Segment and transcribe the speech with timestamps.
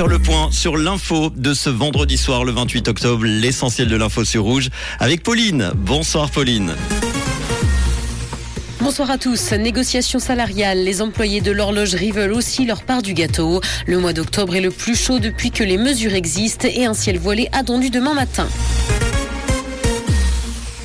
[0.00, 4.24] faire le point sur l'info de ce vendredi soir, le 28 octobre, l'essentiel de l'info
[4.24, 5.72] sur Rouge, avec Pauline.
[5.74, 6.72] Bonsoir Pauline.
[8.80, 9.52] Bonsoir à tous.
[9.52, 10.84] Négociations salariales.
[10.84, 13.60] Les employés de l'horlogerie veulent aussi leur part du gâteau.
[13.84, 17.18] Le mois d'octobre est le plus chaud depuis que les mesures existent et un ciel
[17.18, 18.48] voilé attendu demain matin.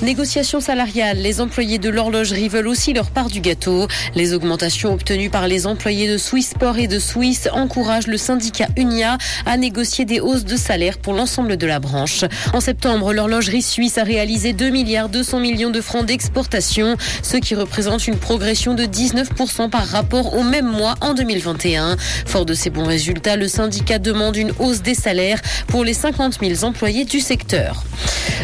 [0.06, 1.18] Négociations salariales.
[1.18, 3.88] Les employés de l'horlogerie veulent aussi leur part du gâteau.
[4.14, 9.18] Les augmentations obtenues par les employés de Swissport et de Swiss encouragent le syndicat Unia
[9.48, 12.23] à négocier des hausses de salaire pour l'ensemble de la branche.
[12.54, 17.56] En septembre, l'horlogerie suisse a réalisé 2 milliards 200 millions de francs d'exportation, ce qui
[17.56, 21.98] représente une progression de 19% par rapport au même mois en 2021.
[22.28, 26.38] Fort de ces bons résultats, le syndicat demande une hausse des salaires pour les 50
[26.42, 27.84] 000 employés du secteur.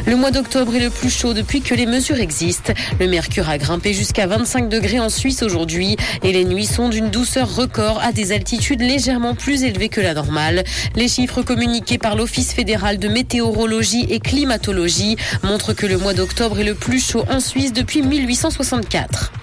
[0.06, 2.74] Le mois d'octobre est le plus chaud depuis que les mesures existent.
[3.00, 7.10] Le mercure a grimpé jusqu'à 25 degrés en Suisse aujourd'hui et les nuits sont d'une
[7.10, 10.64] douceur record à des altitudes légèrement plus élevées que la normale.
[10.96, 16.60] Les chiffres communiqués par l'Office fédéral de météorologie et climatologie montrent que le mois d'octobre
[16.60, 19.34] est le plus chaud en Suisse depuis 1864.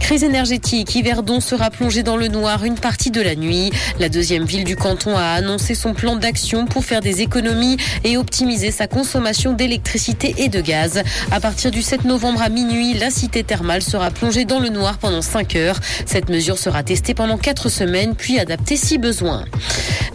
[0.00, 3.70] Crise énergétique, Yverdon sera plongé dans le noir une partie de la nuit.
[4.00, 8.16] La deuxième ville du canton a annoncé son plan d'action pour faire des économies et
[8.16, 9.81] optimiser sa consommation d'électricité
[10.38, 11.02] et de gaz.
[11.30, 14.96] À partir du 7 novembre à minuit, la cité thermale sera plongée dans le noir
[14.98, 15.78] pendant 5 heures.
[16.06, 19.44] Cette mesure sera testée pendant 4 semaines puis adaptée si besoin.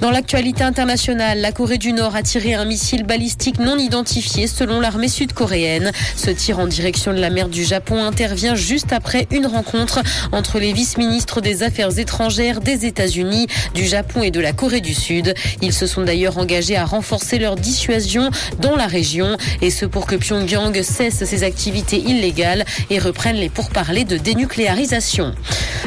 [0.02, 4.80] Dans l'actualité internationale, la Corée du Nord a tiré un missile balistique non identifié selon
[4.80, 5.92] l'armée sud-coréenne.
[6.16, 10.60] Ce tir en direction de la mer du Japon intervient juste après une rencontre entre
[10.60, 15.34] les vice-ministres des Affaires étrangères des États-Unis, du Japon et de la Corée du Sud.
[15.62, 20.06] Ils se sont d'ailleurs engagés à renforcer leur dissuasion dans la région et ce pour
[20.06, 25.34] que Pyongyang cesse ses activités illégales et reprenne les pourparlers de dénucléarisation.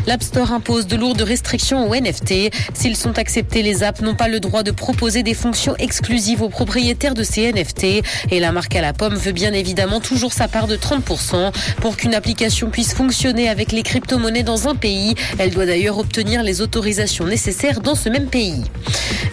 [0.06, 2.50] L'App Store impose de lourdes restrictions aux NFT.
[2.74, 6.48] S'ils sont acceptés, les apps n'ont pas le droit de proposer des fonctions exclusives aux
[6.48, 8.02] propriétaires de ces NFT.
[8.30, 11.52] Et la marque à la pomme veut bien évidemment toujours sa part de 30%.
[11.80, 16.42] Pour qu'une application puisse fonctionner avec les crypto-monnaies dans un pays, elle doit d'ailleurs obtenir
[16.42, 18.62] les autorisations nécessaires dans ce même pays.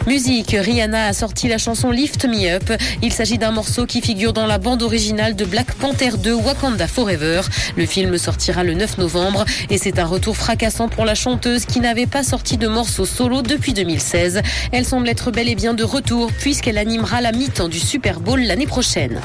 [0.08, 2.72] Musique, Rihanna a sorti la chanson Lift Me Up.
[3.02, 6.88] Il s'agit d'un morceau qui figure dans la bande originale de Black Panther 2 Wakanda
[6.88, 7.42] Forever.
[7.76, 11.80] Le film sortira le 9 novembre et c'est un retour fracassant pour la chanteuse qui
[11.80, 14.42] n'avait pas sorti de morceau solo depuis 2016.
[14.72, 18.42] Elle semble être bel et bien de retour puisqu'elle animera la mi-temps du Super Bowl
[18.42, 19.22] l'année prochaine.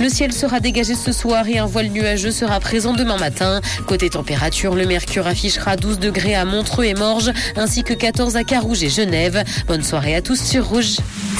[0.00, 3.60] Le ciel sera dégagé ce soir et un voile nuageux sera présent demain matin.
[3.86, 8.44] Côté température, le mercure affichera 12 degrés à Montreux et Morges, ainsi que 14 à
[8.44, 9.44] Carouge et Genève.
[9.66, 10.96] Bonne soirée à tous sur Rouge.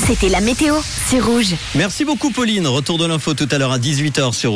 [0.06, 0.75] C'était la météo,
[1.06, 1.54] c'est Rouge.
[1.75, 2.66] Merci beaucoup Pauline.
[2.66, 4.49] Retour de l'info tout à l'heure à 18h sur